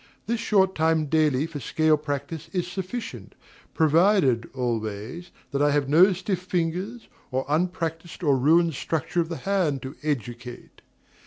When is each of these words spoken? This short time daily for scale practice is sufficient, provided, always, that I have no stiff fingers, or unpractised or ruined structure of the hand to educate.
This 0.25 0.39
short 0.39 0.73
time 0.73 1.05
daily 1.05 1.45
for 1.45 1.59
scale 1.59 1.95
practice 1.95 2.49
is 2.53 2.65
sufficient, 2.65 3.35
provided, 3.75 4.49
always, 4.51 5.29
that 5.51 5.61
I 5.61 5.69
have 5.69 5.87
no 5.89 6.11
stiff 6.11 6.39
fingers, 6.41 7.07
or 7.29 7.45
unpractised 7.47 8.23
or 8.23 8.35
ruined 8.35 8.73
structure 8.73 9.21
of 9.21 9.29
the 9.29 9.37
hand 9.37 9.83
to 9.83 9.95
educate. 10.01 10.81